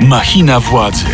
[0.00, 1.04] Machina władzy.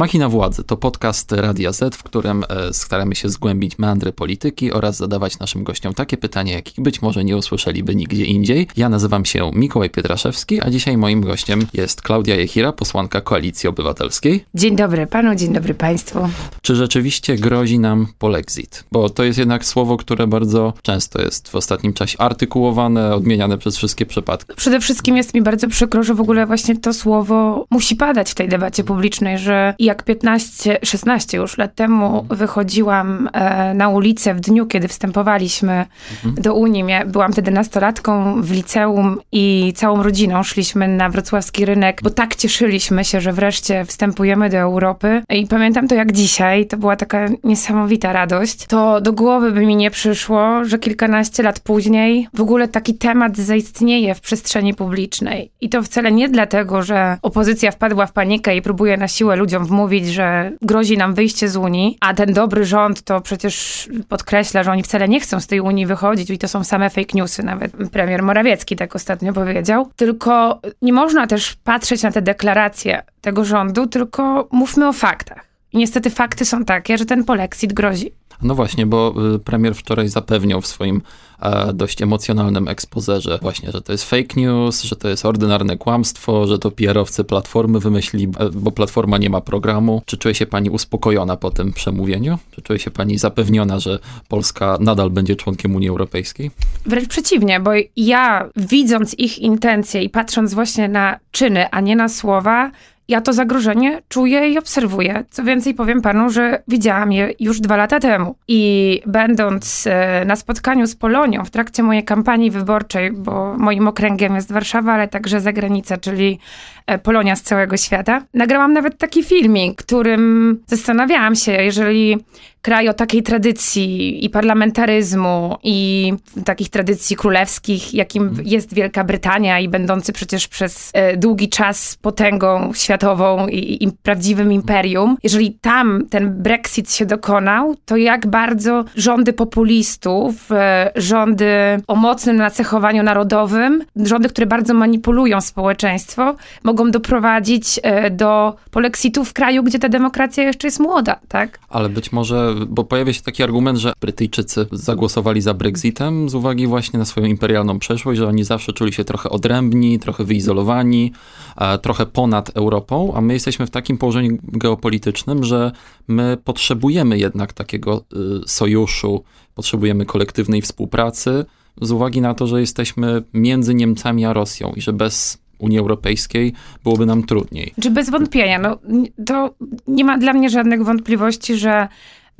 [0.00, 4.96] Machina Władzy to podcast Radia Z, w którym e, staramy się zgłębić meandry polityki oraz
[4.96, 8.68] zadawać naszym gościom takie pytania, jakich być może nie usłyszeliby nigdzie indziej.
[8.76, 14.44] Ja nazywam się Mikołaj Pietraszewski, a dzisiaj moim gościem jest Klaudia Jechira, posłanka Koalicji Obywatelskiej.
[14.54, 16.28] Dzień dobry panu, dzień dobry państwu.
[16.62, 18.84] Czy rzeczywiście grozi nam polexit?
[18.92, 23.76] Bo to jest jednak słowo, które bardzo często jest w ostatnim czasie artykułowane, odmieniane przez
[23.76, 24.54] wszystkie przypadki.
[24.56, 28.34] Przede wszystkim jest mi bardzo przykro, że w ogóle właśnie to słowo musi padać w
[28.34, 34.40] tej debacie publicznej, że jak 15, 16 już lat temu wychodziłam e, na ulicę w
[34.40, 35.86] dniu, kiedy wstępowaliśmy
[36.24, 42.10] do Unii, byłam wtedy nastolatką w liceum i całą rodziną szliśmy na wrocławski rynek, bo
[42.10, 45.22] tak cieszyliśmy się, że wreszcie wstępujemy do Europy.
[45.28, 48.66] I pamiętam to jak dzisiaj, to była taka niesamowita radość.
[48.66, 53.36] To do głowy by mi nie przyszło, że kilkanaście lat później w ogóle taki temat
[53.36, 55.50] zaistnieje w przestrzeni publicznej.
[55.60, 59.66] I to wcale nie dlatego, że opozycja wpadła w panikę i próbuje na siłę ludziom
[59.70, 64.72] wmówić, że grozi nam wyjście z Unii, a ten dobry rząd to przecież podkreśla, że
[64.72, 67.42] oni wcale nie chcą z tej Unii wychodzić i to są same fake newsy.
[67.42, 69.90] Nawet premier Morawiecki tak ostatnio powiedział.
[69.96, 75.49] Tylko nie można też patrzeć na te deklaracje tego rządu, tylko mówmy o faktach.
[75.72, 78.12] I niestety fakty są takie, że ten polexit grozi.
[78.42, 81.02] No właśnie, bo y, premier wczoraj zapewniał w swoim
[81.40, 86.46] e, dość emocjonalnym ekspozerze właśnie, że to jest fake news, że to jest ordynarne kłamstwo,
[86.46, 90.02] że to PR-owcy Platformy wymyślili, e, bo Platforma nie ma programu.
[90.06, 92.38] Czy czuje się pani uspokojona po tym przemówieniu?
[92.50, 93.98] Czy czuje się pani zapewniona, że
[94.28, 96.50] Polska nadal będzie członkiem Unii Europejskiej?
[96.86, 102.08] Wręcz przeciwnie, bo ja widząc ich intencje i patrząc właśnie na czyny, a nie na
[102.08, 102.70] słowa,
[103.10, 105.24] ja to zagrożenie czuję i obserwuję.
[105.30, 108.34] Co więcej, powiem panu, że widziałam je już dwa lata temu.
[108.48, 114.34] I będąc e, na spotkaniu z Polonią w trakcie mojej kampanii wyborczej, bo moim okręgiem
[114.34, 116.38] jest Warszawa, ale także zagranica, czyli
[116.86, 122.18] e, Polonia z całego świata, nagrałam nawet taki filmik, którym zastanawiałam się, jeżeli
[122.62, 126.12] kraj o takiej tradycji i parlamentaryzmu i
[126.44, 132.72] takich tradycji królewskich, jakim jest Wielka Brytania i będący przecież przez e, długi czas potęgą
[133.00, 139.32] światową i, i prawdziwym imperium, jeżeli tam ten Brexit się dokonał, to jak bardzo rządy
[139.32, 141.46] populistów, e, rządy
[141.86, 149.32] o mocnym nacechowaniu narodowym, rządy, które bardzo manipulują społeczeństwo, mogą doprowadzić e, do polexitu w
[149.32, 151.58] kraju, gdzie ta demokracja jeszcze jest młoda, tak?
[151.68, 156.66] Ale być może, bo pojawia się taki argument, że Brytyjczycy zagłosowali za Brexitem z uwagi
[156.66, 161.12] właśnie na swoją imperialną przeszłość, że oni zawsze czuli się trochę odrębni, trochę wyizolowani,
[161.56, 165.72] e, trochę ponad Europą, a my jesteśmy w takim położeniu geopolitycznym, że
[166.08, 168.04] my potrzebujemy jednak takiego
[168.44, 169.24] y, sojuszu,
[169.54, 171.44] potrzebujemy kolektywnej współpracy
[171.80, 176.52] z uwagi na to, że jesteśmy między Niemcami a Rosją i że bez Unii Europejskiej
[176.84, 177.74] byłoby nam trudniej.
[177.82, 178.78] Czy bez wątpienia, no,
[179.26, 179.54] to
[179.88, 181.88] nie ma dla mnie żadnych wątpliwości, że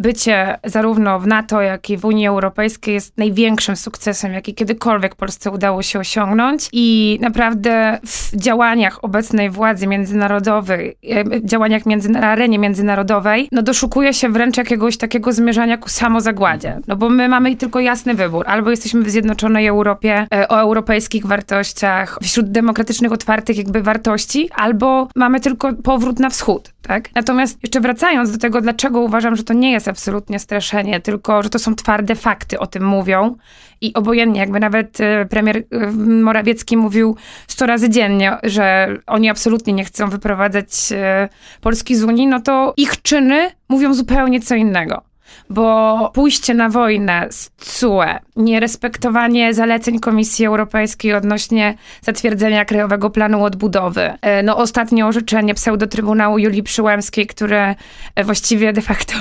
[0.01, 5.51] bycie zarówno w NATO, jak i w Unii Europejskiej jest największym sukcesem, jaki kiedykolwiek Polsce
[5.51, 6.69] udało się osiągnąć.
[6.73, 14.29] I naprawdę w działaniach obecnej władzy międzynarodowej, e, działaniach na arenie międzynarodowej, no doszukuje się
[14.29, 16.81] wręcz jakiegoś takiego zmierzania ku samozagładzie.
[16.87, 18.45] No bo my mamy tylko jasny wybór.
[18.49, 25.09] Albo jesteśmy w Zjednoczonej Europie e, o europejskich wartościach, wśród demokratycznych, otwartych jakby wartości, albo
[25.17, 27.15] mamy tylko powrót na wschód, tak?
[27.15, 31.51] Natomiast jeszcze wracając do tego, dlaczego uważam, że to nie jest absolutnie straszenie, tylko że
[31.51, 33.37] to są twarde fakty, o tym mówią.
[33.81, 35.87] I obojętnie, jakby nawet e, premier e,
[36.23, 37.17] Morawiecki mówił
[37.49, 41.29] 100 razy dziennie, że oni absolutnie nie chcą wyprowadzać e,
[41.61, 45.10] Polski z Unii, no to ich czyny mówią zupełnie co innego.
[45.51, 54.13] Bo pójście na wojnę z CUE, nierespektowanie zaleceń Komisji Europejskiej odnośnie zatwierdzenia Krajowego Planu Odbudowy,
[54.21, 57.75] e, no ostatnie orzeczenie pseudotrybunału Julii Przyłębskiej, które
[58.15, 59.15] e, właściwie de facto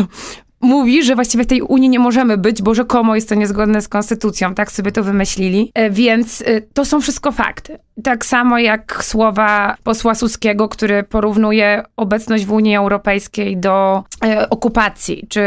[0.62, 3.88] mówi, że właściwie w tej Unii nie możemy być, bo rzekomo jest to niezgodne z
[3.88, 5.72] konstytucją, tak sobie to wymyślili.
[5.74, 7.80] E, Więc e, to są wszystko fakty.
[8.04, 15.25] Tak samo jak słowa posła Suskiego, który porównuje obecność w Unii Europejskiej do e, okupacji,
[15.30, 15.42] czy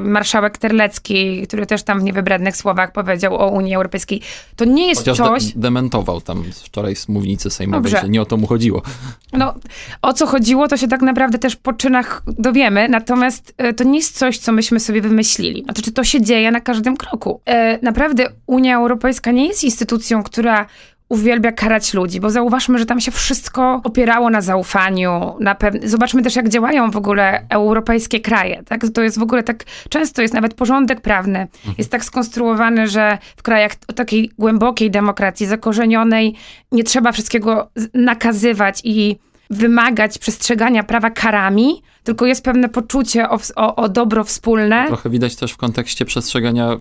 [0.00, 4.20] marszałek Terlecki, który też tam w niewybrednych słowach powiedział o Unii Europejskiej.
[4.56, 5.44] To nie jest Chociaż coś...
[5.44, 8.06] de- dementował tam wczoraj z mównicy sejmowej, Dobrze.
[8.06, 8.82] że nie o to mu chodziło.
[9.32, 9.54] No,
[10.02, 14.18] o co chodziło, to się tak naprawdę też po czynach dowiemy, natomiast to nie jest
[14.18, 15.62] coś, co myśmy sobie wymyślili.
[15.62, 17.40] Znaczy, czy to się dzieje na każdym kroku.
[17.46, 20.66] E, Naprawdę Unia Europejska nie jest instytucją, która
[21.08, 26.22] uwielbia karać ludzi, bo zauważmy, że tam się wszystko opierało na zaufaniu, na pew- zobaczmy
[26.22, 28.80] też, jak działają w ogóle europejskie kraje, tak?
[28.94, 31.74] To jest w ogóle tak, często jest nawet porządek prawny, mhm.
[31.78, 36.34] jest tak skonstruowany, że w krajach o takiej głębokiej demokracji, zakorzenionej,
[36.72, 39.18] nie trzeba wszystkiego nakazywać i
[39.50, 44.86] wymagać przestrzegania prawa karami, tylko jest pewne poczucie o, o, o dobro wspólne.
[44.86, 46.76] Trochę widać też w kontekście przestrzegania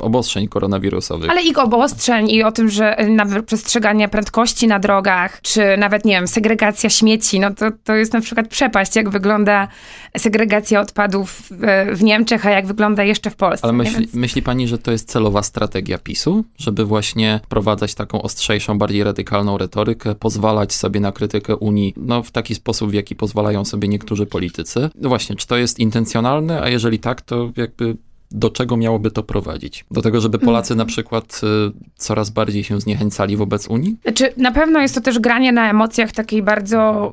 [0.00, 1.30] obostrzeń koronawirusowych.
[1.30, 6.12] Ale i obostrzeń, i o tym, że nawet przestrzeganie prędkości na drogach, czy nawet, nie
[6.12, 9.68] wiem, segregacja śmieci, no to, to jest na przykład przepaść, jak wygląda
[10.16, 11.50] segregacja odpadów w,
[11.98, 13.64] w Niemczech, a jak wygląda jeszcze w Polsce.
[13.64, 14.14] Ale myśli, Więc...
[14.14, 19.58] myśli pani, że to jest celowa strategia PiSu, żeby właśnie wprowadzać taką ostrzejszą, bardziej radykalną
[19.58, 24.26] retorykę, pozwalać sobie na krytykę Unii, no w taki sposób, w jaki pozwalają sobie niektórzy
[24.26, 24.90] politycy?
[24.94, 27.96] No właśnie, czy to jest intencjonalne, a jeżeli tak, to jakby
[28.30, 29.84] do czego miałoby to prowadzić?
[29.90, 33.96] Do tego, żeby Polacy na przykład y, coraz bardziej się zniechęcali wobec Unii?
[34.02, 37.12] Znaczy, na pewno jest to też granie na emocjach takiej bardzo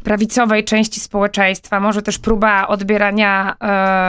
[0.00, 1.80] y, prawicowej części społeczeństwa.
[1.80, 3.56] Może też próba odbierania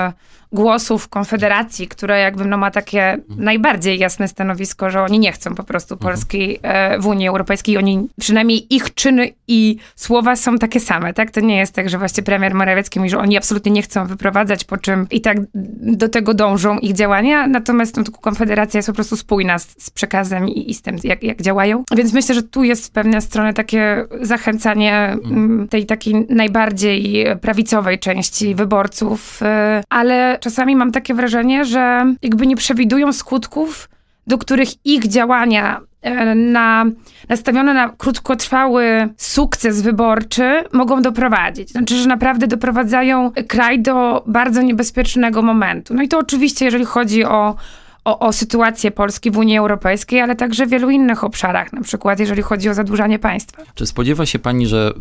[0.09, 3.43] y, głosów Konfederacji, która jakby no ma takie mhm.
[3.43, 6.11] najbardziej jasne stanowisko, że oni nie chcą po prostu mhm.
[6.11, 7.77] Polski e, w Unii Europejskiej.
[7.77, 11.31] Oni, przynajmniej ich czyny i słowa są takie same, tak?
[11.31, 14.63] To nie jest tak, że właśnie premier Morawiecki mówi, że oni absolutnie nie chcą wyprowadzać,
[14.63, 15.37] po czym i tak
[15.81, 20.49] do tego dążą ich działania, natomiast no, Konfederacja jest po prostu spójna z, z przekazem
[20.49, 21.83] i, i, z tym, jak, jak działają.
[21.95, 25.35] Więc myślę, że tu jest w pewnej stronie takie zachęcanie mhm.
[25.35, 32.47] mm, tej takiej najbardziej prawicowej części wyborców, e, ale czasami mam takie wrażenie, że jakby
[32.47, 33.89] nie przewidują skutków,
[34.27, 36.85] do których ich działania e, na,
[37.29, 41.69] nastawione na krótkotrwały sukces wyborczy mogą doprowadzić.
[41.69, 45.93] Znaczy, że naprawdę doprowadzają kraj do bardzo niebezpiecznego momentu.
[45.93, 47.55] No i to oczywiście, jeżeli chodzi o,
[48.05, 52.19] o, o sytuację Polski w Unii Europejskiej, ale także w wielu innych obszarach, na przykład
[52.19, 53.63] jeżeli chodzi o zadłużanie państwa.
[53.75, 54.93] Czy spodziewa się pani, że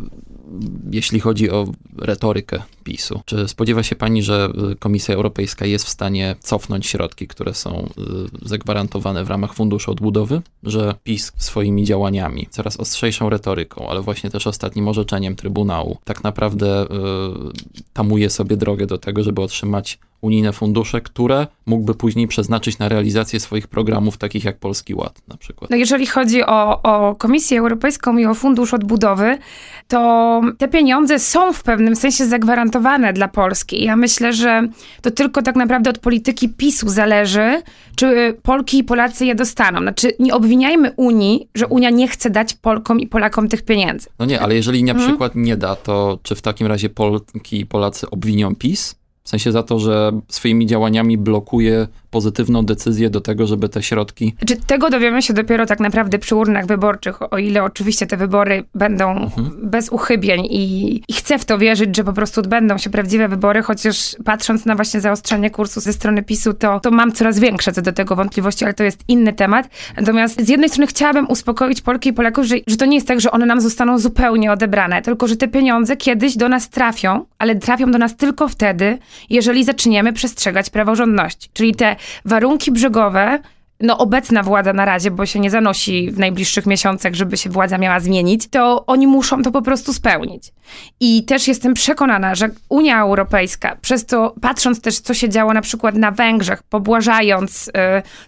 [0.91, 1.67] jeśli chodzi o
[1.97, 3.21] retorykę PiSu.
[3.25, 7.89] Czy spodziewa się pani, że y, Komisja Europejska jest w stanie cofnąć środki, które są
[8.43, 10.41] y, zagwarantowane w ramach Funduszu Odbudowy?
[10.63, 16.83] Że PiS swoimi działaniami, coraz ostrzejszą retoryką, ale właśnie też ostatnim orzeczeniem Trybunału, tak naprawdę
[16.83, 16.87] y,
[17.93, 23.39] tamuje sobie drogę do tego, żeby otrzymać unijne fundusze, które mógłby później przeznaczyć na realizację
[23.39, 25.69] swoich programów, takich jak Polski Ład na przykład.
[25.69, 29.37] No jeżeli chodzi o, o Komisję Europejską i o Fundusz Odbudowy,
[29.87, 33.83] to te pieniądze są w pewnym sensie zagwarantowane dla Polski.
[33.83, 34.67] Ja myślę, że
[35.01, 37.61] to tylko tak naprawdę od polityki PiSu zależy,
[37.95, 39.81] czy Polki i Polacy je dostaną.
[39.81, 44.09] Znaczy nie obwiniajmy Unii, że Unia nie chce dać Polkom i Polakom tych pieniędzy.
[44.19, 45.09] No nie, ale jeżeli na mhm.
[45.09, 48.95] przykład nie da, to czy w takim razie Polki i Polacy obwinią PiS?
[49.23, 54.35] W sensie za to, że swoimi działaniami blokuje pozytywną decyzję do tego, żeby te środki.
[54.47, 58.63] Czy tego dowiemy się dopiero tak naprawdę przy urnach wyborczych, o ile oczywiście te wybory
[58.75, 59.51] będą mhm.
[59.63, 63.61] bez uchybień i, i, chcę w to wierzyć, że po prostu odbędą się prawdziwe wybory,
[63.61, 67.81] chociaż patrząc na właśnie zaostrzenie kursu ze strony PiSu, to, to mam coraz większe co
[67.81, 69.69] do tego wątpliwości, ale to jest inny temat.
[69.97, 73.21] Natomiast z jednej strony chciałabym uspokoić Polki i Polaków, że, że to nie jest tak,
[73.21, 77.55] że one nam zostaną zupełnie odebrane, tylko że te pieniądze kiedyś do nas trafią, ale
[77.55, 78.97] trafią do nas tylko wtedy,
[79.29, 81.49] jeżeli zaczniemy przestrzegać praworządności.
[81.53, 81.95] Czyli te
[82.25, 83.39] warunki brzegowe,
[83.83, 87.77] no obecna władza na razie, bo się nie zanosi w najbliższych miesiącach, żeby się władza
[87.77, 90.53] miała zmienić, to oni muszą to po prostu spełnić.
[90.99, 95.61] I też jestem przekonana, że Unia Europejska, przez to patrząc też, co się działo na
[95.61, 97.71] przykład na Węgrzech, pobłażając y,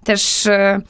[0.04, 0.82] też y,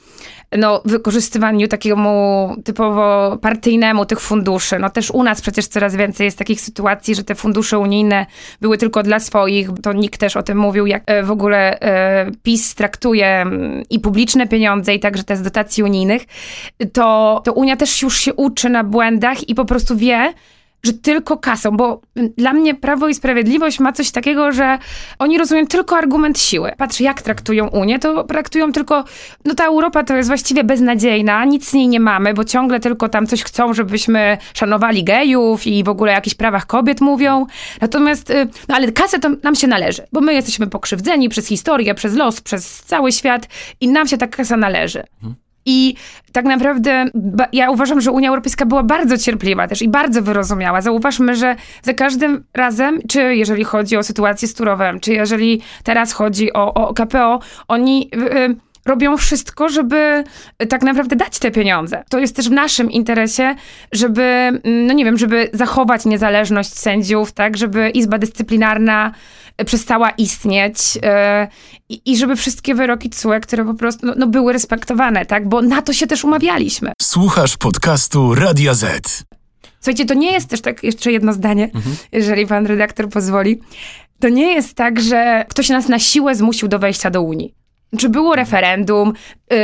[0.57, 4.79] no, wykorzystywaniu takiemu typowo partyjnemu tych funduszy.
[4.79, 8.25] No też u nas przecież coraz więcej jest takich sytuacji, że te fundusze unijne
[8.61, 9.69] były tylko dla swoich.
[9.83, 13.99] To nikt też o tym mówił, jak e, w ogóle e, PiS traktuje mm, i
[13.99, 14.54] publiczne pieniądze,
[14.95, 16.25] i także te z dotacji unijnych.
[16.93, 20.33] To, to Unia też już się uczy na błędach i po prostu wie,
[20.85, 22.01] że tylko kasą, bo
[22.37, 24.77] dla mnie Prawo i Sprawiedliwość ma coś takiego, że
[25.19, 26.71] oni rozumieją tylko argument siły.
[26.77, 29.03] Patrz, jak traktują Unię, to traktują tylko,
[29.45, 33.09] no ta Europa to jest właściwie beznadziejna, nic z niej nie mamy, bo ciągle tylko
[33.09, 37.45] tam coś chcą, żebyśmy szanowali gejów i w ogóle o jakichś prawach kobiet mówią.
[37.81, 41.95] Natomiast, y, no ale kasę to nam się należy, bo my jesteśmy pokrzywdzeni przez historię,
[41.95, 43.47] przez los, przez cały świat
[43.81, 45.03] i nam się ta kasa należy.
[45.23, 45.44] Mhm.
[45.65, 45.95] I
[46.31, 47.05] tak naprawdę
[47.53, 50.81] ja uważam, że Unia Europejska była bardzo cierpliwa też i bardzo wyrozumiała.
[50.81, 56.13] Zauważmy, że za każdym razem, czy jeżeli chodzi o sytuację z Turowem, czy jeżeli teraz
[56.13, 58.09] chodzi o, o KPO, oni...
[58.13, 60.23] Yy, robią wszystko, żeby
[60.69, 62.03] tak naprawdę dać te pieniądze.
[62.09, 63.55] To jest też w naszym interesie,
[63.91, 69.11] żeby, mm, no nie wiem, żeby zachować niezależność sędziów, tak, żeby Izba Dyscyplinarna
[69.65, 70.95] przestała istnieć
[71.89, 75.61] yy, i żeby wszystkie wyroki CUE, które po prostu no, no, były respektowane, tak, bo
[75.61, 76.93] na to się też umawialiśmy.
[77.01, 79.23] Słuchasz podcastu Radia Z.
[79.79, 81.95] Słuchajcie, to nie jest też tak, jeszcze jedno zdanie, mhm.
[82.11, 83.61] jeżeli pan redaktor pozwoli.
[84.19, 87.53] To nie jest tak, że ktoś nas na siłę zmusił do wejścia do Unii.
[87.97, 89.13] Czy było referendum,
[89.51, 89.57] yy,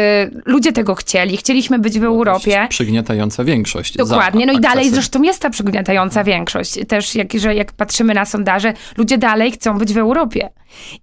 [0.45, 2.67] ludzie tego chcieli, chcieliśmy być w Europie.
[2.69, 3.97] Przygniatająca większość.
[3.97, 6.79] Dokładnie, no i dalej zresztą jest ta przygniatająca większość.
[6.87, 10.49] Też jak, że jak patrzymy na sondaże, ludzie dalej chcą być w Europie.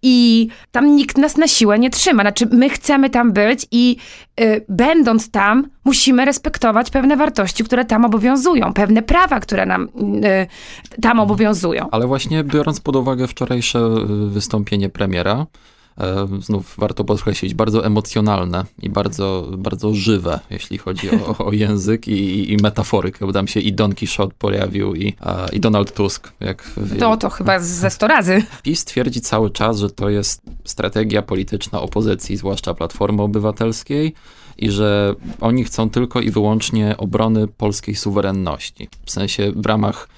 [0.02, 2.22] I tam nikt nas na siłę nie trzyma.
[2.22, 3.96] Znaczy, my chcemy tam być i
[4.40, 11.00] yy, będąc tam, musimy respektować pewne wartości, które tam obowiązują, pewne prawa, które nam yy,
[11.02, 11.88] tam obowiązują.
[11.90, 15.46] Ale właśnie biorąc pod uwagę wczorajsze y, wystąpienie premiera,
[16.40, 22.52] znów warto podkreślić, bardzo emocjonalne i bardzo, bardzo żywe, jeśli chodzi o, o język i,
[22.52, 25.14] i metaforykę, bo tam się i Don Quixote pojawił i,
[25.52, 26.32] i Donald Tusk.
[26.40, 28.42] Jak to, to chyba ze sto razy.
[28.62, 34.14] PiS twierdzi cały czas, że to jest strategia polityczna opozycji, zwłaszcza Platformy Obywatelskiej,
[34.58, 40.08] i że oni chcą tylko i wyłącznie obrony polskiej suwerenności, w sensie w ramach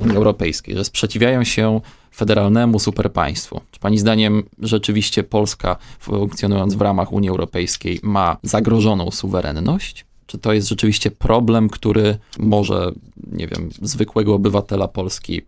[0.00, 1.80] Unii Europejskiej, że sprzeciwiają się
[2.14, 3.60] federalnemu superpaństwu.
[3.70, 10.06] Czy pani zdaniem rzeczywiście Polska, funkcjonując w ramach Unii Europejskiej, ma zagrożoną suwerenność?
[10.26, 12.92] Czy to jest rzeczywiście problem, który może,
[13.32, 15.42] nie wiem, zwykłego obywatela Polski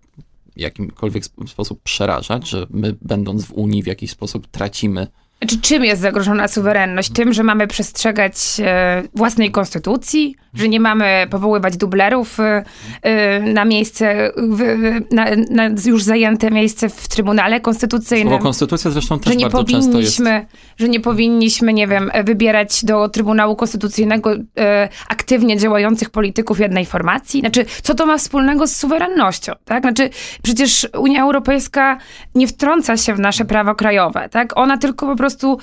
[0.56, 5.06] w jakimkolwiek sposób przerażać, że my, będąc w Unii, w jakiś sposób tracimy
[5.46, 7.12] czy czym jest zagrożona suwerenność?
[7.12, 12.64] Tym, że mamy przestrzegać e, własnej konstytucji, że nie mamy powoływać dublerów e,
[13.02, 14.32] e, na miejsce,
[15.10, 18.28] na, na, już zajęte miejsce w Trybunale Konstytucyjnym.
[18.28, 20.22] Bo konstytucja zresztą też że nie bardzo często jest...
[20.76, 24.30] Że nie powinniśmy, nie wiem, wybierać do Trybunału Konstytucyjnego
[25.08, 27.40] aktywnie działających polityków jednej formacji.
[27.40, 29.82] Znaczy, co to ma wspólnego z suwerennością, tak?
[29.82, 30.10] Znaczy,
[30.42, 31.98] przecież Unia Europejska
[32.34, 34.56] nie wtrąca się w nasze prawo krajowe, tak?
[34.56, 35.58] Ona tylko po prostu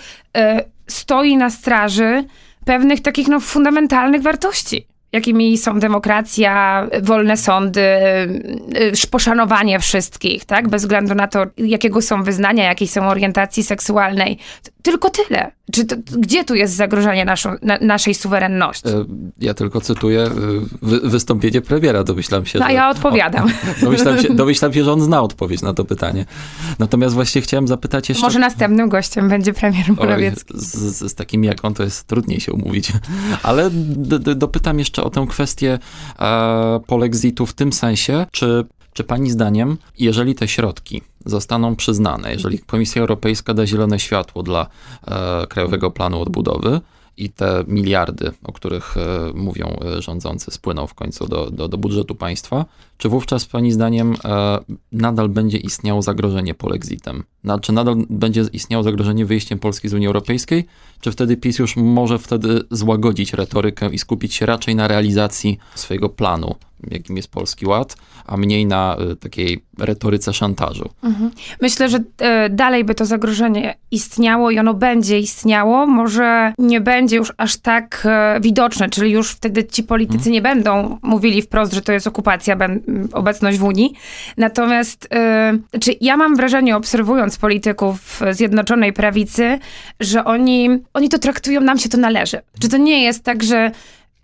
[0.87, 2.23] stoi na straży
[2.65, 10.69] pewnych takich no, fundamentalnych wartości jakimi są demokracja, wolne sądy, y, poszanowanie wszystkich, tak?
[10.69, 14.37] Bez względu na to, jakiego są wyznania, jakiej są orientacji seksualnej.
[14.85, 15.51] Tylko tyle.
[15.71, 18.89] Czy to, gdzie tu jest zagrożenie naszą, na, naszej suwerenności?
[18.89, 19.05] E,
[19.39, 20.31] ja tylko cytuję e,
[20.81, 22.59] wy, wystąpienie premiera, domyślam się.
[22.59, 23.45] No, że, ja odpowiadam.
[23.45, 23.49] O,
[23.85, 26.25] domyślam, się, domyślam się, że on zna odpowiedź na to pytanie.
[26.79, 28.25] Natomiast właśnie chciałem zapytać jeszcze...
[28.25, 30.53] Może następnym gościem będzie premier Morawiecki.
[30.53, 32.91] Oj, z, z, takim jak on to jest trudniej się umówić.
[33.43, 33.69] Ale
[34.35, 35.79] dopytam jeszcze o tę kwestię
[36.19, 42.59] e, polexitu w tym sensie, czy, czy pani zdaniem, jeżeli te środki zostaną przyznane, jeżeli
[42.59, 44.67] Komisja Europejska da zielone światło dla
[45.07, 46.81] e, Krajowego Planu Odbudowy,
[47.17, 51.77] i te miliardy, o których e, mówią e, rządzący, spłyną w końcu do, do, do
[51.77, 52.65] budżetu państwa,
[52.97, 54.59] czy wówczas Pani zdaniem e,
[54.91, 57.23] nadal będzie istniało zagrożenie polexitem?
[57.61, 60.65] Czy nadal będzie istniało zagrożenie wyjściem Polski z Unii Europejskiej?
[61.01, 66.09] Czy wtedy PiS już może wtedy złagodzić retorykę i skupić się raczej na realizacji swojego
[66.09, 66.55] planu,
[66.91, 70.89] jakim jest Polski Ład, a mniej na y, takiej retoryce szantażu.
[71.03, 71.31] Mhm.
[71.61, 72.03] Myślę, że y,
[72.49, 75.87] dalej by to zagrożenie istniało i ono będzie istniało.
[75.87, 80.33] Może nie będzie już aż tak y, widoczne, czyli już wtedy ci politycy mhm.
[80.33, 82.57] nie będą mówili wprost, że to jest okupacja,
[83.13, 83.93] obecność w Unii.
[84.37, 85.09] Natomiast
[85.81, 89.59] czy ja mam wrażenie, obserwując polityków Zjednoczonej Prawicy,
[89.99, 92.41] że oni, oni to traktują, nam się to należy.
[92.61, 93.71] Czy to nie jest tak, że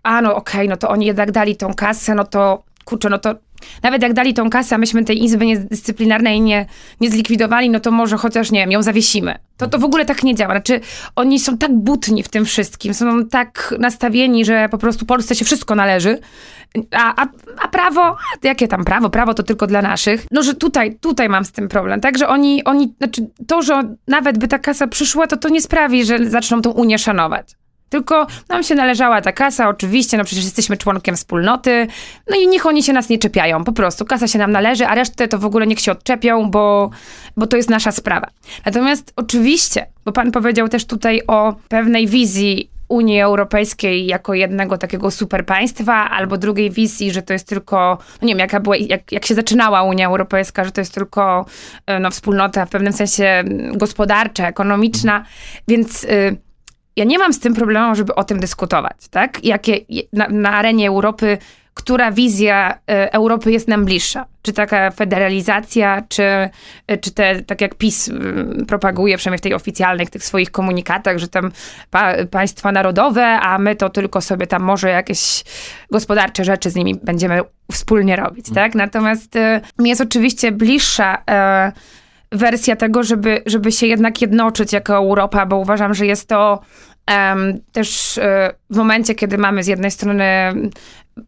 [0.02, 3.18] a no okej, okay, no to oni jednak dali tą kasę, no to kurczę, no
[3.18, 3.34] to
[3.82, 6.66] nawet jak dali tą kasę, a myśmy tej izby niedyscyplinarnej nie,
[7.00, 9.38] nie zlikwidowali, no to może chociaż, nie wiem, ją zawiesimy.
[9.56, 10.54] To, to w ogóle tak nie działa.
[10.54, 10.80] Znaczy,
[11.16, 15.44] oni są tak butni w tym wszystkim, są tak nastawieni, że po prostu Polsce się
[15.44, 16.18] wszystko należy,
[16.90, 17.26] a, a,
[17.58, 19.10] a prawo, a jakie tam prawo?
[19.10, 20.26] Prawo to tylko dla naszych.
[20.30, 22.00] No, że tutaj, tutaj mam z tym problem.
[22.00, 26.04] Także oni, oni, znaczy to, że nawet by ta kasa przyszła, to to nie sprawi,
[26.04, 27.56] że zaczną tą Unię szanować.
[27.92, 31.86] Tylko nam się należała ta kasa, oczywiście, no przecież jesteśmy członkiem wspólnoty,
[32.30, 34.04] no i niech oni się nas nie czepiają, po prostu.
[34.04, 36.90] Kasa się nam należy, a resztę to w ogóle niech się odczepią, bo,
[37.36, 38.26] bo to jest nasza sprawa.
[38.66, 45.10] Natomiast oczywiście, bo pan powiedział też tutaj o pewnej wizji Unii Europejskiej jako jednego takiego
[45.10, 49.12] super państwa, albo drugiej wizji, że to jest tylko, no nie wiem, jaka była, jak,
[49.12, 51.46] jak się zaczynała Unia Europejska, że to jest tylko
[51.86, 53.44] e, no, wspólnota w pewnym sensie
[53.74, 55.24] gospodarcza, ekonomiczna,
[55.68, 56.04] więc...
[56.04, 56.51] Y
[56.96, 59.44] ja nie mam z tym problemu, żeby o tym dyskutować, tak?
[59.44, 59.80] Jakie
[60.12, 61.38] na, na arenie Europy
[61.74, 64.26] która wizja e, Europy jest nam bliższa.
[64.42, 66.22] Czy taka federalizacja, czy,
[66.86, 71.18] e, czy te, tak jak PiS y, propaguje, przynajmniej w tej oficjalnych, tych swoich komunikatach,
[71.18, 71.52] że tam
[71.90, 75.44] pa, państwa narodowe, a my to tylko sobie tam może jakieś
[75.90, 77.40] gospodarcze rzeczy z nimi będziemy
[77.72, 78.74] wspólnie robić, tak?
[78.74, 81.22] Natomiast y, mi jest oczywiście bliższa
[82.32, 86.60] wersja tego, żeby, żeby się jednak jednoczyć jako Europa, bo uważam, że jest to
[87.10, 88.22] um, też y,
[88.70, 90.24] w momencie, kiedy mamy z jednej strony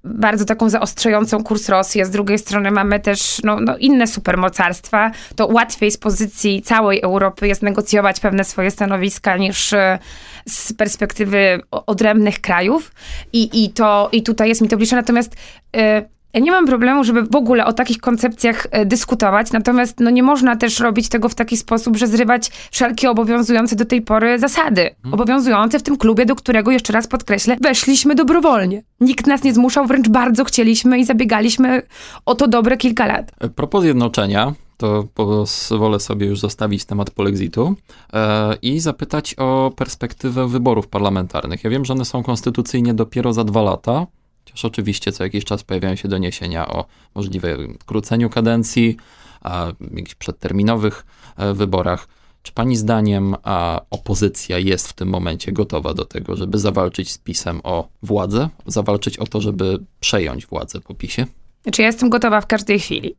[0.04, 5.10] bardzo taką zaostrzającą kurs Rosji, a z drugiej strony mamy też no, no, inne supermocarstwa,
[5.36, 9.98] to łatwiej z pozycji całej Europy jest negocjować pewne swoje stanowiska niż e,
[10.46, 12.92] z perspektywy odrębnych krajów.
[13.32, 14.96] I, i, to, i tutaj jest mi to bliższe.
[14.96, 15.34] Natomiast
[15.76, 15.80] y,
[16.34, 20.22] ja nie mam problemu, żeby w ogóle o takich koncepcjach e, dyskutować, natomiast no, nie
[20.22, 24.82] można też robić tego w taki sposób, że zrywać wszelkie obowiązujące do tej pory zasady.
[25.02, 25.14] Hmm.
[25.14, 28.82] Obowiązujące w tym klubie, do którego, jeszcze raz podkreślę, weszliśmy dobrowolnie.
[29.00, 31.82] Nikt nas nie zmuszał, wręcz bardzo chcieliśmy i zabiegaliśmy
[32.26, 33.32] o to dobre kilka lat.
[33.40, 37.74] E, propos zjednoczenia, to pozwolę sobie już zostawić temat polexitu
[38.12, 41.64] e, i zapytać o perspektywę wyborów parlamentarnych.
[41.64, 44.06] Ja wiem, że one są konstytucyjnie dopiero za dwa lata,
[44.54, 46.84] Chociaż oczywiście co jakiś czas pojawiają się doniesienia o
[47.14, 48.96] możliwym króceniu kadencji,
[49.40, 51.06] a jakichś przedterminowych
[51.36, 52.08] e, wyborach.
[52.42, 57.18] Czy pani zdaniem a opozycja jest w tym momencie gotowa do tego, żeby zawalczyć z
[57.18, 61.26] PiSem o władzę, zawalczyć o to, żeby przejąć władzę po PiSie?
[61.72, 63.16] Czy ja jestem gotowa w każdej chwili.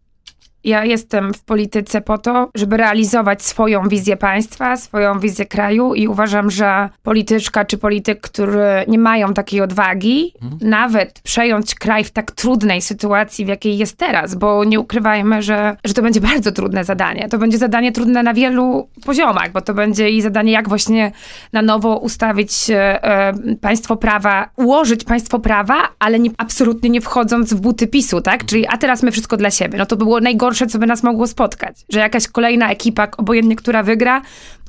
[0.66, 6.08] Ja jestem w polityce po to, żeby realizować swoją wizję państwa, swoją wizję kraju i
[6.08, 10.70] uważam, że polityczka czy polityk, który nie mają takiej odwagi, mhm.
[10.70, 15.78] nawet przejąć kraj w tak trudnej sytuacji, w jakiej jest teraz, bo nie ukrywajmy, że,
[15.84, 17.30] że to będzie bardzo trudne zadanie.
[17.30, 21.12] To będzie zadanie trudne na wielu poziomach, bo to będzie i zadanie, jak właśnie
[21.54, 27.54] na nowo ustawić e, e państwo prawa, ułożyć państwo prawa, ale nie, absolutnie nie wchodząc
[27.54, 28.46] w buty PiSu, tak?
[28.46, 29.78] Czyli a teraz my wszystko dla siebie.
[29.78, 31.86] No to było najgorsze najgorsze, co by nas mogło spotkać.
[31.90, 34.22] Że jakaś kolejna ekipa, obojętnie która wygra,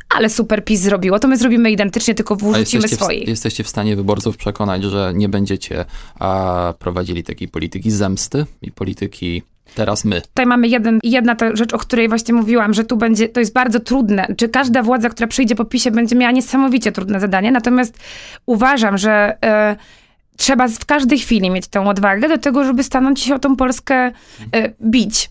[0.09, 2.88] ale super PiS zrobiło, to my zrobimy identycznie, tylko wrzucimy.
[2.88, 5.85] W, jesteście w stanie wyborców przekonać, że nie będziecie
[6.19, 9.43] a, prowadzili takiej polityki zemsty i polityki
[9.75, 10.21] teraz my.
[10.21, 13.52] Tutaj mamy jeden, jedna ta rzecz, o której właśnie mówiłam, że tu będzie, to jest
[13.52, 14.26] bardzo trudne.
[14.37, 17.99] Czy każda władza, która przyjdzie po PiSie, będzie miała niesamowicie trudne zadanie, natomiast
[18.47, 19.37] uważam, że...
[19.73, 19.97] Y,
[20.37, 24.09] trzeba w każdej chwili mieć tę odwagę do tego, żeby stanąć się o tą Polskę
[24.09, 25.31] y, bić.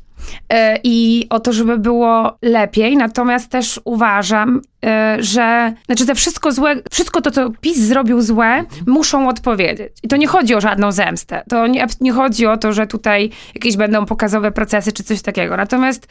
[0.49, 2.97] E, i o to, żeby było lepiej.
[2.97, 8.63] Natomiast też uważam, e, że znaczy te wszystko złe, wszystko to, co PiS zrobił złe,
[8.87, 9.93] muszą odpowiedzieć.
[10.03, 11.43] I to nie chodzi o żadną zemstę.
[11.49, 15.57] To nie, nie chodzi o to, że tutaj jakieś będą pokazowe procesy czy coś takiego.
[15.57, 16.07] Natomiast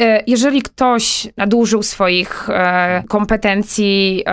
[0.00, 2.48] e, jeżeli ktoś nadużył swoich
[3.08, 4.24] kompetencji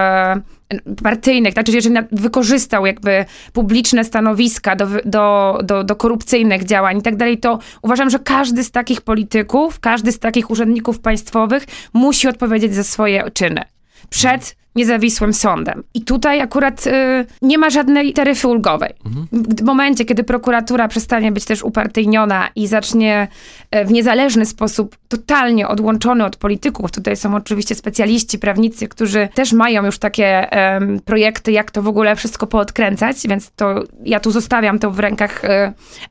[1.04, 7.15] partyjnych, znaczy jeżeli wykorzystał jakby publiczne stanowiska do, do, do, do korupcyjnych działań i tak
[7.15, 12.75] dalej, to uważam, że każdy z takich polityków, każdy z takich urzędników państwowych musi odpowiedzieć
[12.75, 13.62] za swoje czyny.
[14.10, 15.83] Przed niezawisłym sądem.
[15.93, 16.91] I tutaj akurat y,
[17.41, 18.93] nie ma żadnej taryfy ulgowej.
[19.05, 19.27] Mhm.
[19.57, 23.27] W momencie, kiedy prokuratura przestanie być też upartyjniona i zacznie
[23.75, 29.53] y, w niezależny sposób totalnie odłączony od polityków, tutaj są oczywiście specjaliści, prawnicy, którzy też
[29.53, 30.53] mają już takie
[30.97, 34.99] y, projekty, jak to w ogóle wszystko poodkręcać, więc to ja tu zostawiam to w
[34.99, 35.47] rękach y,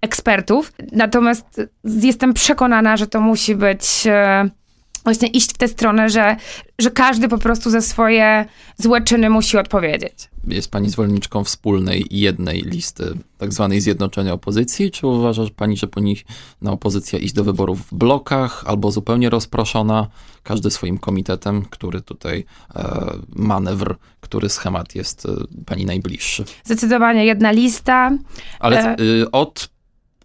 [0.01, 0.73] ekspertów.
[0.93, 4.64] Natomiast jestem przekonana, że to musi być y,
[5.05, 6.37] właśnie iść w tę stronę, że,
[6.79, 8.45] że każdy po prostu za swoje
[8.77, 10.31] złe czyny musi odpowiedzieć.
[10.49, 16.23] Jest pani zwolenniczką wspólnej jednej listy tak zwanej zjednoczenia opozycji, czy uważa pani, że powinna
[16.63, 20.07] opozycja iść do wyborów w blokach albo zupełnie rozproszona,
[20.43, 25.29] każdy swoim komitetem, który tutaj e, manewr, który schemat jest e,
[25.67, 26.45] pani najbliższy?
[26.65, 28.13] Zdecydowanie jedna lista.
[28.61, 29.01] Ale e...
[29.01, 29.69] y, od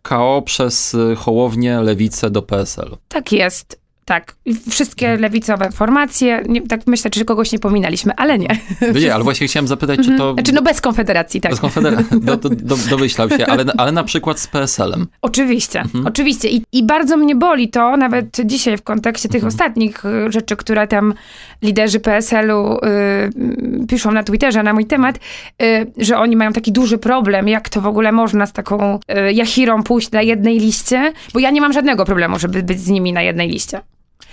[0.01, 2.97] KO przez Hołownię, Lewicę do PSL.
[3.07, 3.78] Tak jest.
[4.09, 4.35] Tak,
[4.69, 5.21] wszystkie mhm.
[5.21, 8.47] lewicowe formacje, nie, tak myślę, czy kogoś nie pominęliśmy, ale nie.
[9.01, 10.33] Nie, ale właśnie chciałem zapytać, czy to...
[10.33, 11.51] Znaczy, no bez Konfederacji, tak.
[11.51, 15.07] Bez Konfederacji, do, do, do, domyślał się, ale, ale na przykład z PSL-em.
[15.21, 16.07] Oczywiście, mhm.
[16.07, 16.49] oczywiście.
[16.49, 19.47] I, I bardzo mnie boli to, nawet dzisiaj w kontekście tych mhm.
[19.47, 21.13] ostatnich rzeczy, które tam
[21.61, 25.19] liderzy PSL-u y, piszą na Twitterze na mój temat,
[25.61, 29.33] y, że oni mają taki duży problem, jak to w ogóle można z taką y,
[29.33, 33.13] jachirą pójść na jednej liście, bo ja nie mam żadnego problemu, żeby być z nimi
[33.13, 33.81] na jednej liście.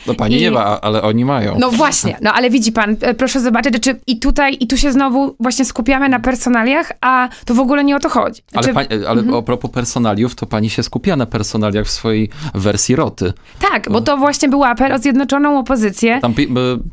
[0.07, 1.59] No pani I- nie ma, ale oni mają.
[1.59, 4.93] No właśnie, no ale widzi pan, e, proszę zobaczyć, czy i tutaj, i tu się
[4.93, 8.43] znowu właśnie skupiamy na personaliach, a to w ogóle nie o to chodzi.
[8.55, 9.35] Ale, Znaczy, pań- ale Mhm.
[9.39, 13.33] a propos personaliów, to pani się skupia na personaliach w swojej wersji roty.
[13.71, 16.19] tak, bo to właśnie był apel o zjednoczoną opozycję.
[16.23, 16.35] Tam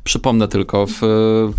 [0.03, 0.97] przypomnę tylko, w,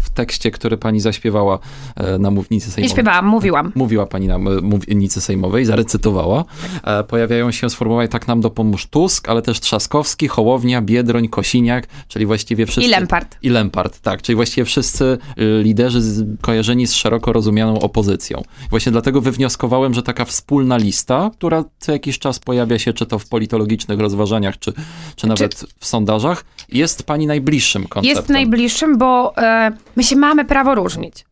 [0.05, 1.59] w tekście, który pani zaśpiewała
[1.97, 2.91] e, na mównicy Nie sejmowej.
[2.93, 3.73] śpiewałam, mówiłam.
[3.75, 6.45] Mówiła pani na mównicy sejmowej, zarecytowała.
[6.85, 12.27] E, pojawiają się sformułowania tak nam dopomóż Tusk, ale też Trzaskowski, Hołownia, Biedroń, Kosiniak, czyli
[12.27, 12.89] właściwie wszyscy...
[12.89, 13.37] I Lempart.
[13.43, 14.23] I Lempart, tak.
[14.23, 18.43] Czyli właściwie wszyscy y, liderzy z, kojarzeni z szeroko rozumianą opozycją.
[18.71, 23.19] Właśnie dlatego wywnioskowałem, że taka wspólna lista, która co jakiś czas pojawia się, czy to
[23.19, 24.73] w politologicznych rozważaniach, czy,
[25.17, 28.17] czy nawet w sondażach, jest pani najbliższym konceptem.
[28.17, 31.25] Jest najbliższym, bo e, my się mamy prawo różnić.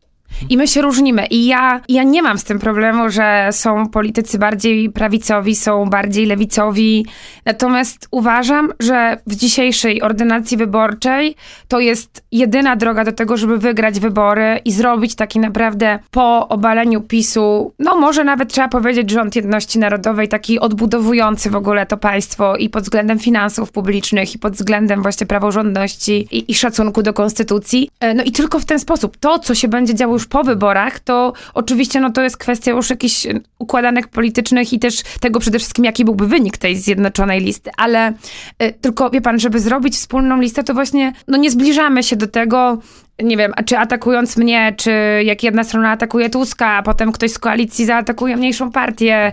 [0.49, 1.25] I my się różnimy.
[1.25, 6.25] I ja, ja nie mam z tym problemu, że są politycy bardziej prawicowi, są bardziej
[6.25, 7.05] lewicowi.
[7.45, 11.35] Natomiast uważam, że w dzisiejszej ordynacji wyborczej
[11.67, 17.01] to jest jedyna droga do tego, żeby wygrać wybory i zrobić taki naprawdę po obaleniu
[17.01, 22.55] PiSu, no może nawet trzeba powiedzieć rząd jedności narodowej, taki odbudowujący w ogóle to państwo
[22.55, 27.89] i pod względem finansów publicznych, i pod względem właśnie praworządności i, i szacunku do konstytucji.
[27.99, 29.17] E, No i tylko w ten sposób.
[29.17, 32.89] To, co się będzie działo już po wyborach, to oczywiście no to jest kwestia już
[32.89, 37.71] jakichś e, układanek politycznych i też tego przede wszystkim, jaki byłby wynik tej zjednoczonej listy.
[37.77, 38.13] Ale
[38.59, 42.27] e, tylko, wie pan, żeby zrobić wspólną listę, to właśnie no nie zbliżamy się do
[42.27, 42.77] tego,
[43.19, 44.91] nie wiem, czy atakując mnie, czy
[45.23, 49.31] jak jedna strona atakuje Tuska, a potem ktoś z koalicji zaatakuje mniejszą partię,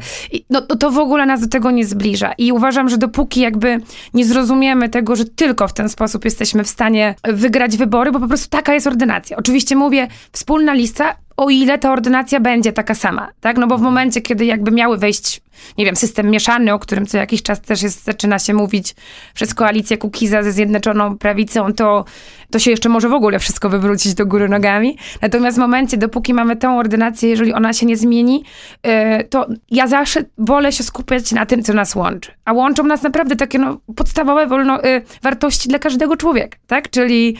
[0.50, 2.32] no to, to w ogóle nas do tego nie zbliża.
[2.38, 3.80] I uważam, że dopóki jakby
[4.14, 8.28] nie zrozumiemy tego, że tylko w ten sposób jesteśmy w stanie wygrać wybory, bo po
[8.28, 9.36] prostu taka jest ordynacja.
[9.36, 13.58] Oczywiście mówię, wspólna lista, o ile ta ordynacja będzie taka sama, tak?
[13.58, 15.40] No bo w momencie, kiedy jakby miały wejść,
[15.78, 18.94] nie wiem, system mieszany, o którym co jakiś czas też jest, zaczyna się mówić
[19.34, 22.04] przez koalicję Kukiza ze Zjednoczoną Prawicą, to,
[22.50, 24.98] to się jeszcze może w ogóle wszystko wywrócić do góry nogami.
[25.22, 28.44] Natomiast w momencie, dopóki mamy tę ordynację, jeżeli ona się nie zmieni,
[28.84, 32.32] yy, to ja zawsze wolę się skupiać na tym, co nas łączy.
[32.44, 36.90] A łączą nas naprawdę takie no, podstawowe wolno, yy, wartości dla każdego człowieka, tak?
[36.90, 37.36] Czyli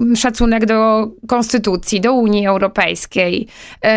[0.00, 3.48] yy, szacunek do konstytucji, do Unii Europejskiej,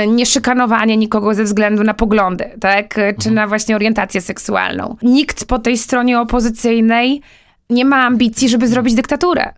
[0.08, 2.99] nieszykanowanie nikogo ze względu na poglądy, tak?
[3.21, 4.95] Czy na właśnie orientację seksualną.
[5.01, 7.21] Nikt po tej stronie opozycyjnej
[7.69, 9.54] nie ma ambicji, żeby zrobić dyktaturę.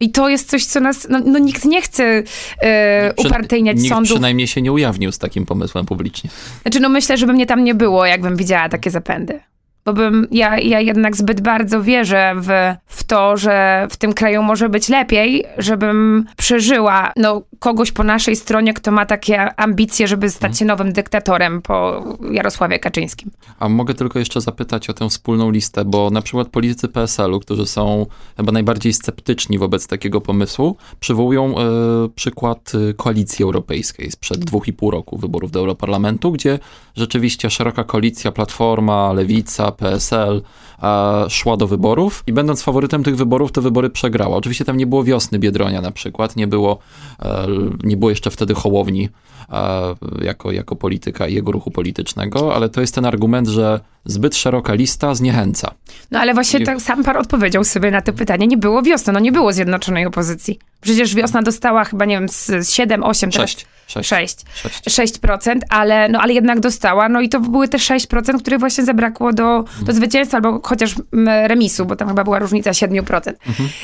[0.00, 2.22] I to jest coś, co nas, no, no nikt nie chce
[2.62, 4.10] e, Przy- upartyjniać Nikt sądów.
[4.10, 6.30] przynajmniej się nie ujawnił z takim pomysłem publicznie.
[6.62, 9.40] Znaczy, no myślę, że by mnie tam nie było, jakbym widziała takie zapędy.
[9.84, 12.48] Bo bym, ja, ja jednak zbyt bardzo wierzę w,
[12.86, 18.36] w to, że w tym kraju może być lepiej, żebym przeżyła no, kogoś po naszej
[18.36, 23.30] stronie, kto ma takie ambicje, żeby stać się nowym dyktatorem po Jarosławie Kaczyńskim.
[23.58, 27.66] A mogę tylko jeszcze zapytać o tę wspólną listę, bo na przykład politycy PSL-u, którzy
[27.66, 31.62] są chyba najbardziej sceptyczni wobec takiego pomysłu, przywołują e,
[32.14, 36.58] przykład e, koalicji europejskiej sprzed dwóch i pół roku wyborów do Europarlamentu, gdzie
[36.96, 40.42] rzeczywiście szeroka koalicja, Platforma, Lewica, PSL
[41.28, 44.36] szła do wyborów i będąc faworytem tych wyborów, te wybory przegrała.
[44.36, 46.78] Oczywiście tam nie było wiosny Biedronia na przykład, nie było,
[47.22, 47.46] e,
[47.84, 49.08] nie było jeszcze wtedy Hołowni
[49.52, 54.36] e, jako, jako polityka i jego ruchu politycznego, ale to jest ten argument, że zbyt
[54.36, 55.74] szeroka lista zniechęca.
[56.10, 58.46] No ale właśnie Nie- tak sam pan odpowiedział sobie na to pytanie.
[58.46, 60.58] Nie było wiosny, no nie było zjednoczonej opozycji.
[60.80, 64.08] Przecież wiosna dostała chyba, nie wiem, z, z 7, 8, teraz Sześć.
[64.08, 64.44] Sześć.
[64.54, 64.84] 6.
[64.88, 65.20] Sześć.
[65.20, 67.08] 6%, ale, no, ale jednak dostała.
[67.08, 71.46] No i to były te 6%, które właśnie zabrakło do, do zwycięstwa, albo chociaż mm,
[71.46, 73.32] remisu, bo tam chyba była różnica 7%.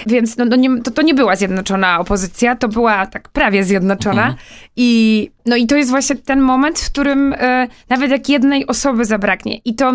[0.07, 4.35] Więc no, no nie, to, to nie była zjednoczona opozycja, to była tak prawie zjednoczona.
[4.77, 9.05] I, no i to jest właśnie ten moment, w którym e, nawet jak jednej osoby
[9.05, 9.93] zabraknie i to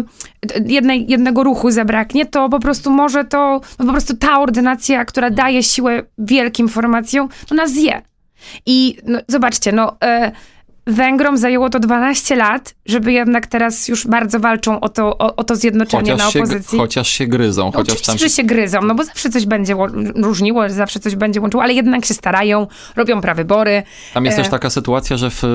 [0.65, 5.29] jednej, jednego ruchu zabraknie, to po prostu może to, no po prostu ta ordynacja, która
[5.29, 8.01] daje siłę wielkim formacjom, to nas zje.
[8.65, 10.31] I no, zobaczcie, no e,
[10.87, 15.43] Węgrom zajęło to 12 lat, żeby jednak teraz już bardzo walczą o to, o, o
[15.43, 16.77] to zjednoczenie na Chociaż się, opozycji.
[16.79, 19.75] chociaż się gryzą, No chociaż Oczywiście, tam że się gryzą, no bo zawsze coś będzie
[19.75, 23.83] ło- różniło, zawsze coś będzie łączyło, ale jednak się starają, robią prawybory.
[24.13, 24.41] Tam jest E.
[24.41, 25.47] też taka sytuacja, że w y,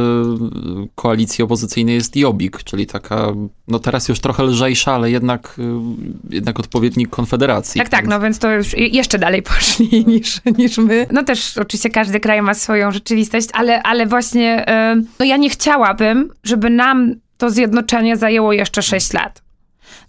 [0.94, 3.26] koalicji opozycyjnej jest Jobbik, czyli taka,
[3.68, 7.78] no teraz już trochę lżejsza, ale jednak, y, jednak odpowiednik Konfederacji.
[7.80, 11.06] Tak, tak, no więc to już je- jeszcze dalej poszli niż, niż my.
[11.12, 15.50] No też oczywiście każdy kraj ma swoją rzeczywistość, ale, ale właśnie e, no ja nie
[15.50, 19.42] chciałabym, żeby nam to zjednoczenie zajęło jeszcze 6 lat.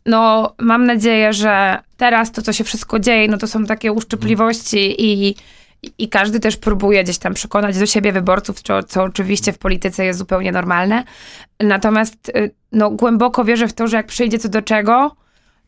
[0.05, 4.95] No mam nadzieję, że teraz to, co się wszystko dzieje, no to są takie uszczypliwości
[4.97, 5.35] i,
[5.97, 10.05] i każdy też próbuje gdzieś tam przekonać do siebie wyborców, co, co oczywiście w polityce
[10.05, 11.03] jest zupełnie normalne.
[11.59, 15.15] Natomiast y, no, głęboko wierzę w to, że jak przyjdzie co do czego,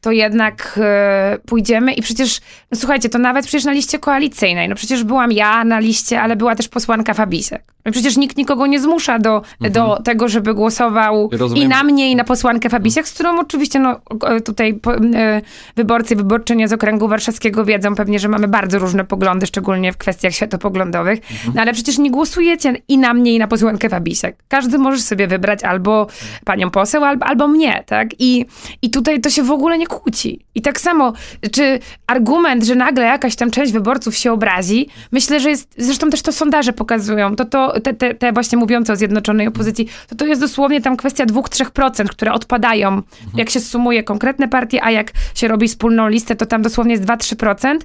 [0.03, 2.39] to jednak e, pójdziemy i przecież,
[2.71, 6.35] no słuchajcie, to nawet przecież na liście koalicyjnej, no przecież byłam ja na liście, ale
[6.35, 7.63] była też posłanka Fabisek.
[7.85, 9.73] No przecież nikt nikogo nie zmusza do, Mhm.
[9.73, 13.79] do tego, żeby głosował Rozumiem, i na mnie, i na posłankę Fabisiak, z którą oczywiście
[13.79, 13.99] no,
[14.45, 15.41] tutaj po, e,
[15.75, 19.97] wyborcy i wyborczynie z okręgu warszawskiego wiedzą pewnie, że mamy bardzo różne poglądy, szczególnie w
[19.97, 21.19] kwestiach światopoglądowych.
[21.55, 24.35] No ale przecież nie głosujecie i na mnie, i na posłankę Fabisiak.
[24.47, 26.07] Każdy może sobie wybrać albo
[26.45, 28.07] panią poseł, albo, albo mnie, tak?
[28.19, 28.45] I,
[28.81, 30.39] I tutaj to się w ogóle nie kłóci.
[30.56, 31.13] I tak samo,
[31.51, 36.21] czy argument, że nagle jakaś tam część wyborców się obrazi, myślę, że jest, zresztą też
[36.21, 40.25] to sondaże pokazują, to, to te, te, te właśnie mówiące o zjednoczonej opozycji, to to
[40.25, 43.01] jest dosłownie tam kwestia 2-3%, które odpadają,
[43.36, 47.03] jak się sumuje konkretne partie, a jak się robi wspólną listę, to tam dosłownie jest
[47.03, 47.77] 2-3%.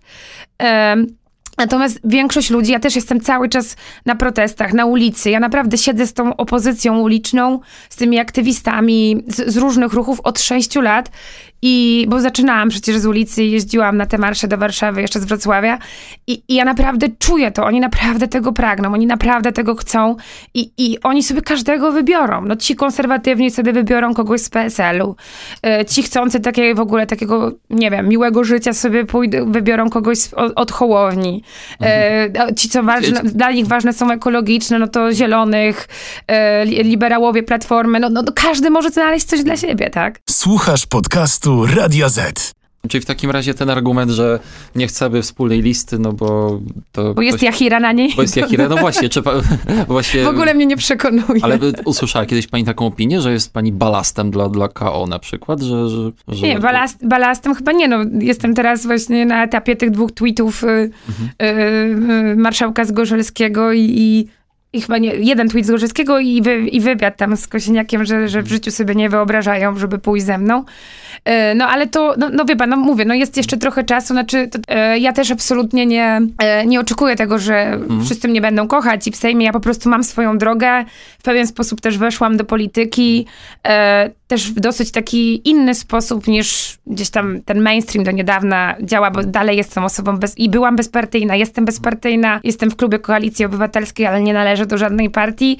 [0.59, 1.19] Em,
[1.59, 5.31] Natomiast większość ludzi, ja też jestem cały czas na protestach, na ulicy.
[5.31, 10.41] Ja naprawdę siedzę z tą opozycją uliczną, z tymi aktywistami z, z różnych ruchów od
[10.41, 11.11] sześciu lat.
[11.63, 15.25] I bo zaczynałam przecież z ulicy i jeździłam na te marsze do Warszawy, jeszcze z
[15.25, 15.79] Wrocławia.
[16.27, 17.65] I, I ja naprawdę czuję to.
[17.65, 20.17] Oni naprawdę tego pragną, oni naprawdę tego chcą.
[20.55, 22.45] I, I oni sobie każdego wybiorą.
[22.45, 25.17] No ci konserwatywni sobie wybiorą kogoś z PSL-u.
[25.67, 30.19] E, Ci chcący takiej w ogóle takiego, nie wiem, miłego życia sobie pójdą, wybiorą kogoś
[30.19, 31.43] z, od, od Hołowni.
[31.83, 35.89] E, Ci, co ważne, dla nich ważne są ekologiczne, no to zielonych,
[36.27, 38.01] e, li- liberałowie, platformy.
[38.01, 40.19] No, no każdy może znaleźć coś dla siebie, tak?
[40.31, 42.53] Słuchasz podcastu Radia Z.
[42.89, 44.39] Czyli w takim razie ten argument, że
[44.75, 46.61] nie chcemy wspólnej listy, no bo
[46.93, 47.15] to...
[47.15, 48.13] Bo jest Jachira na niej.
[48.17, 49.33] Bo jest Jachira, no właśnie, czy pa,
[49.89, 50.25] właśnie...
[50.25, 51.41] W ogóle mnie nie przekonuje.
[51.43, 55.19] Ale by- usłyszała kiedyś pani taką opinię, że jest pani balastem dla, dla KO na
[55.19, 55.89] przykład, że...
[55.89, 57.89] że, że Nie, balast, balastem chyba nie.
[57.89, 60.67] No, jestem teraz właśnie na etapie tych dwóch tweetów y,
[61.09, 61.31] Mhm.
[61.43, 64.29] y, y, marszałka Zgorzelskiego i, i,
[64.73, 68.43] i chyba nie, jeden tweet Zgorzelskiego i, wy, i wywiad tam z Kosiniakiem, że, że
[68.43, 70.65] w życiu sobie nie wyobrażają, żeby pójść ze mną.
[71.29, 74.07] Y, No ale to, no, no wie pan, no mówię, no jest jeszcze trochę czasu,
[74.07, 78.05] znaczy to, e, ja też absolutnie nie, e, nie oczekuję tego, że Mhm.
[78.05, 80.85] wszyscy mnie będą kochać i w Sejmie ja po prostu mam swoją drogę,
[81.19, 83.27] w pewien sposób też weszłam do polityki,
[83.67, 89.11] e, też w dosyć taki inny sposób niż gdzieś tam ten mainstream do niedawna działa,
[89.11, 94.07] bo dalej jestem osobą bez, i byłam bezpartyjna, jestem bezpartyjna, jestem w klubie Koalicji Obywatelskiej,
[94.07, 95.59] ale nie należę do żadnej partii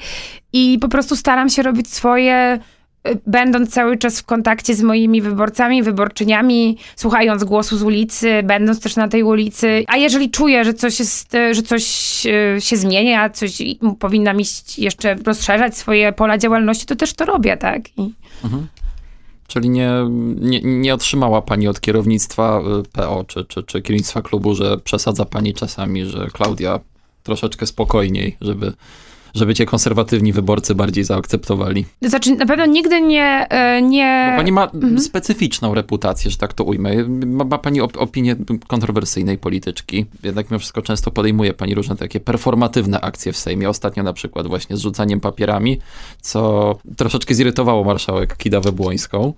[0.53, 2.59] i po prostu staram się robić swoje
[3.27, 8.95] będąc cały czas w kontakcie z moimi wyborcami, wyborczyniami, słuchając głosu z ulicy, będąc też
[8.95, 9.83] na tej ulicy.
[9.87, 11.85] A jeżeli czuję, że coś jest, y, że coś
[12.25, 13.61] y, się zmienia, coś
[13.99, 17.97] powinnam iść jeszcze rozszerzać swoje pola działalności, to też to robię, tak?
[17.97, 18.13] I
[19.47, 19.91] Czyli nie,
[20.35, 25.25] nie, nie otrzymała pani od kierownictwa y, PO czy, czy, czy kierownictwa klubu, że przesadza
[25.25, 26.79] pani czasami, że Klaudia
[27.23, 28.73] troszeczkę spokojniej, żeby,
[29.33, 31.85] żeby cię konserwatywni wyborcy bardziej zaakceptowali.
[32.01, 36.53] to znaczy, na pewno nigdy nie, y, nie Bo pani ma specyficzną reputację, że tak
[36.53, 37.03] to ujmę.
[37.07, 38.35] Ma, ma pani op- opinię
[38.67, 40.05] kontrowersyjnej polityczki.
[40.23, 43.69] Jednak mimo wszystko często podejmuje pani różne takie performatywne akcje w Sejmie.
[43.69, 45.79] Ostatnio na przykład właśnie z rzucaniem papierami,
[46.21, 49.33] co troszeczkę zirytowało marszałek Kidawę Błońską.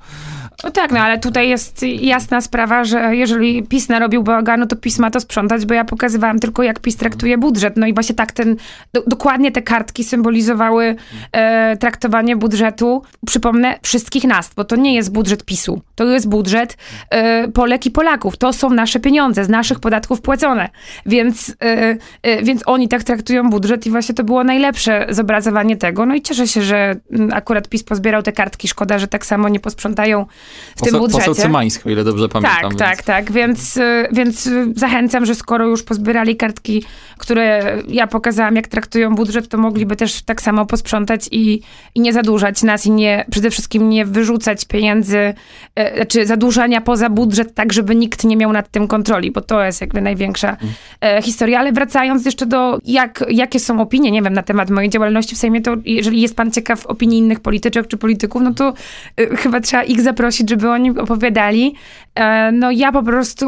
[0.64, 5.00] No tak, no ale tutaj jest jasna sprawa, że jeżeli PiS narobił bałaganu, to PiS
[5.00, 7.78] ma to sprzątać, bo ja pokazywałam tylko, jak PiS traktuje budżet.
[7.78, 8.56] No i właśnie tak ten,
[8.94, 10.96] do, dokładnie te kartki symbolizowały
[11.32, 15.82] e, traktowanie budżetu, przypomnę, wszystkich nas, bo to nie jest budżet PiSu.
[15.96, 16.78] To jest budżet
[17.10, 18.38] e, Polek i Polaków.
[18.38, 20.70] To są nasze pieniądze, z naszych podatków płacone.
[21.06, 26.06] Więc, e, e, więc oni tak traktują budżet i właśnie to było najlepsze zobrazowanie tego.
[26.06, 28.68] No i cieszę się, że mm, akurat PiS pozbierał te kartki.
[28.68, 30.26] Szkoda, że tak samo nie posprzątają
[30.76, 31.26] w tym Poseł, budżecie.
[31.26, 32.62] poseł Cymański, o ile dobrze pamiętam.
[32.62, 36.84] Tak, więc- tak, tak, więc, y, więc zachęcam, że skoro już pozbierali kartki,
[37.18, 41.62] które ja pokazałam, jak traktują budżet, to mogliby też tak samo posprzątać i,
[41.96, 45.34] i nie zadłużać nas i nie, przede wszystkim nie wyrzucać pieniędzy,
[45.76, 49.64] e, znaczy zadłużania poza budżet, tak żeby nikt nie miał nad tym kontroli, bo to
[49.64, 50.58] jest jakby największa
[51.02, 51.60] e, historia.
[51.60, 55.38] Ale wracając jeszcze do, jak, jakie są opinie, nie wiem, na temat mojej działalności w
[55.38, 58.74] Sejmie, to jeżeli jest pan ciekaw opinii innych polityczek czy polityków, no to
[59.20, 61.76] y, chyba trzeba ich zaprosić, żeby oni opowiadali.
[62.16, 63.48] E, no ja po prostu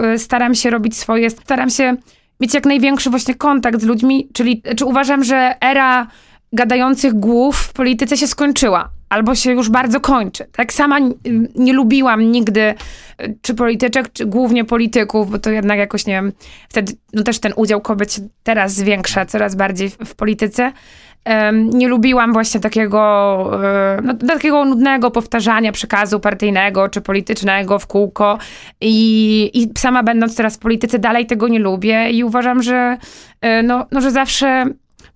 [0.00, 1.96] y, staram się robić swoje, staram się
[2.40, 6.06] mieć jak największy właśnie kontakt z ludźmi, czyli czy uważam, że era
[6.52, 8.93] gadających głów w polityce się skończyła.
[9.08, 10.46] Albo się już bardzo kończy.
[10.52, 10.98] Tak sama
[11.54, 12.74] nie lubiłam nigdy
[13.22, 16.32] y, czy polityczek, czy głównie polityków, bo to jednak jakoś, nie wiem,
[16.68, 20.72] wtedy no też ten udział kobiet się teraz zwiększa coraz bardziej w, w polityce.
[21.24, 27.86] Em, nie lubiłam właśnie takiego, e, no, takiego nudnego powtarzania przekazu partyjnego czy politycznego w
[27.86, 28.38] kółko
[28.80, 32.96] i, i sama będąc teraz w polityce dalej tego nie lubię i uważam, że,
[33.40, 34.64] e, no, no, że zawsze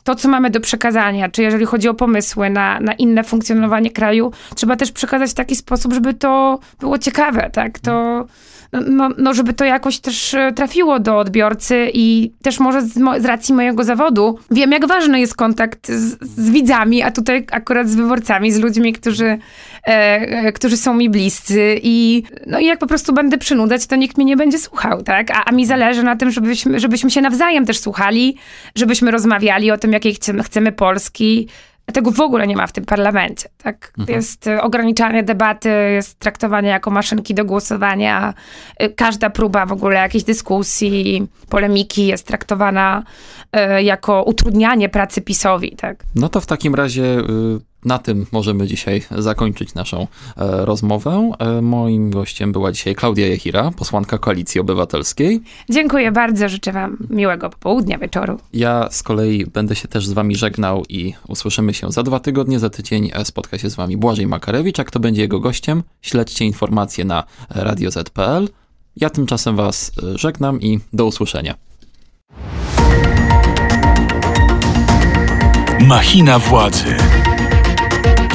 [0.09, 4.33] to, co mamy do przekazania, czy jeżeli chodzi o pomysły na, na inne funkcjonowanie kraju,
[4.55, 7.79] trzeba też przekazać w taki sposób, żeby to było ciekawe, tak?
[7.79, 8.27] To,
[8.73, 12.95] no, no, no żeby to jakoś też e, trafiło do odbiorcy i też może z,
[12.95, 17.89] z racji mojego zawodu wiem, jak ważny jest kontakt z, z widzami, a tutaj akurat
[17.89, 19.39] z wyborcami, z ludźmi, którzy, e,
[19.87, 24.17] e, którzy są mi bliscy i no i jak po prostu będę przynudzać, to nikt
[24.17, 25.31] mnie nie będzie słuchał, tak?
[25.31, 28.37] A, a mi zależy na tym, żebyśmy, żebyśmy się nawzajem też słuchali,
[28.75, 31.49] żebyśmy rozmawiali o tym, jakiej chcemy, chcemy Polski,
[31.92, 33.48] tego w ogóle nie ma w tym parlamencie.
[33.62, 33.92] Tak?
[33.98, 34.16] Mhm.
[34.16, 38.35] Jest y, ograniczanie debaty, jest traktowanie jako maszynki do głosowania.
[38.83, 43.03] Y, Każda próba w ogóle jakiejś dyskusji, polemiki jest traktowana
[43.57, 45.77] y, jako utrudnianie pracy PiSowi.
[45.77, 46.05] Tak?
[46.14, 47.22] No to w takim razie
[47.85, 50.07] na tym możemy dzisiaj zakończyć naszą e,
[50.64, 51.31] rozmowę.
[51.38, 55.41] E, Moim gościem była dzisiaj Klaudia Jechira, posłanka Koalicji Obywatelskiej.
[55.71, 58.38] Dziękuję bardzo, życzę wam miłego popołudnia, wieczoru.
[58.53, 62.59] Ja z kolei będę się też z wami żegnał i usłyszymy się za dwa tygodnie.
[62.59, 66.45] Za tydzień e, spotka się z wami Błażej Makarewicz, a kto będzie jego gościem, śledźcie
[66.45, 68.49] informacje na radioz.pl.
[68.97, 71.55] Ja tymczasem was e, żegnam i do usłyszenia.
[75.88, 76.97] Machina władzy.